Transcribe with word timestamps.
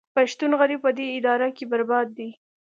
پښتون 0.15 0.51
غریب 0.59 0.79
په 0.85 0.91
دې 0.97 1.05
اداره 1.17 1.47
کې 1.55 1.65
برباد 1.71 2.07
دی 2.17 2.29